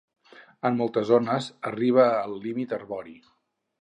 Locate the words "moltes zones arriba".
0.79-2.07